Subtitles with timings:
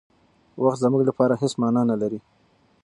[0.63, 2.19] وخت زموږ لپاره هېڅ مانا نه لري.